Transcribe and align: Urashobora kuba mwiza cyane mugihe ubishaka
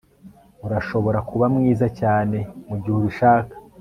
Urashobora 0.65 1.19
kuba 1.29 1.45
mwiza 1.55 1.87
cyane 1.99 2.37
mugihe 2.67 2.95
ubishaka 2.99 3.53